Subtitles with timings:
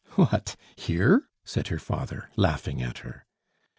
[0.15, 3.27] "What here?" said her father, laughing at her.